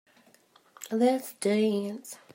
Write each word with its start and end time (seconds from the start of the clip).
Let's 0.89 1.33
dance. 1.33 2.17